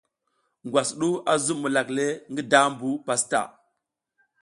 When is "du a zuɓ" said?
0.99-1.57